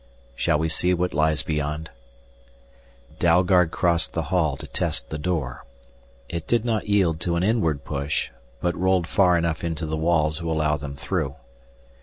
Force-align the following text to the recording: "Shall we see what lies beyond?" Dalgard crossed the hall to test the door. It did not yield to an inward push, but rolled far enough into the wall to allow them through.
"Shall 0.35 0.57
we 0.57 0.67
see 0.67 0.95
what 0.95 1.13
lies 1.13 1.43
beyond?" 1.43 1.91
Dalgard 3.19 3.69
crossed 3.69 4.13
the 4.13 4.23
hall 4.33 4.57
to 4.57 4.65
test 4.65 5.11
the 5.11 5.19
door. 5.19 5.63
It 6.27 6.47
did 6.47 6.65
not 6.65 6.87
yield 6.89 7.19
to 7.19 7.35
an 7.35 7.43
inward 7.43 7.83
push, 7.83 8.31
but 8.61 8.75
rolled 8.75 9.05
far 9.05 9.37
enough 9.37 9.63
into 9.63 9.85
the 9.85 9.97
wall 9.97 10.31
to 10.31 10.49
allow 10.51 10.75
them 10.75 10.95
through. 10.95 11.35